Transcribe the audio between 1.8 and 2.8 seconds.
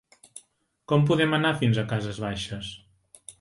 a Cases Baixes?